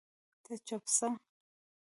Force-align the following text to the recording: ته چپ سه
ته 0.43 0.53
چپ 0.67 0.83
سه 0.97 1.07